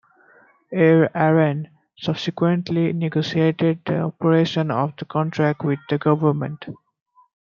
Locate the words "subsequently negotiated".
1.95-3.81